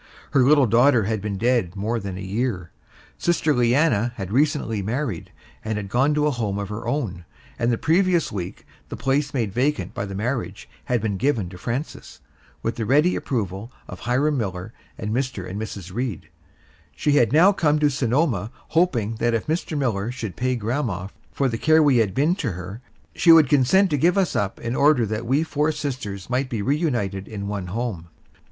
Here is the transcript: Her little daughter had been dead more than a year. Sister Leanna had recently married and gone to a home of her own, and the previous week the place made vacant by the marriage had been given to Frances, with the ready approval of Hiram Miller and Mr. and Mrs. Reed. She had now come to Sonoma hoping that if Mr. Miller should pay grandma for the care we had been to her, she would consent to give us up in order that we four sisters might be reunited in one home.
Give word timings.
Her 0.31 0.41
little 0.41 0.65
daughter 0.65 1.03
had 1.03 1.21
been 1.21 1.37
dead 1.37 1.75
more 1.75 1.99
than 1.99 2.17
a 2.17 2.21
year. 2.21 2.71
Sister 3.19 3.53
Leanna 3.53 4.13
had 4.15 4.31
recently 4.31 4.81
married 4.81 5.31
and 5.63 5.87
gone 5.89 6.15
to 6.15 6.25
a 6.25 6.31
home 6.31 6.57
of 6.57 6.69
her 6.69 6.87
own, 6.87 7.23
and 7.59 7.71
the 7.71 7.77
previous 7.77 8.31
week 8.31 8.65
the 8.89 8.97
place 8.97 9.31
made 9.31 9.53
vacant 9.53 9.93
by 9.93 10.05
the 10.07 10.15
marriage 10.15 10.67
had 10.85 11.01
been 11.03 11.17
given 11.17 11.49
to 11.49 11.57
Frances, 11.59 12.19
with 12.63 12.77
the 12.77 12.85
ready 12.87 13.15
approval 13.15 13.71
of 13.87 13.99
Hiram 13.99 14.39
Miller 14.39 14.73
and 14.97 15.11
Mr. 15.11 15.47
and 15.47 15.61
Mrs. 15.61 15.93
Reed. 15.93 16.29
She 16.95 17.11
had 17.11 17.31
now 17.31 17.51
come 17.53 17.77
to 17.77 17.91
Sonoma 17.91 18.49
hoping 18.69 19.17
that 19.17 19.35
if 19.35 19.45
Mr. 19.45 19.77
Miller 19.77 20.11
should 20.11 20.35
pay 20.35 20.55
grandma 20.55 21.09
for 21.31 21.47
the 21.47 21.59
care 21.59 21.83
we 21.83 21.97
had 21.97 22.15
been 22.15 22.33
to 22.37 22.53
her, 22.53 22.81
she 23.13 23.31
would 23.31 23.47
consent 23.49 23.91
to 23.91 23.97
give 23.99 24.17
us 24.17 24.35
up 24.35 24.59
in 24.59 24.75
order 24.75 25.05
that 25.05 25.27
we 25.27 25.43
four 25.43 25.71
sisters 25.71 26.27
might 26.27 26.49
be 26.49 26.63
reunited 26.63 27.27
in 27.27 27.47
one 27.47 27.67
home. 27.67 28.07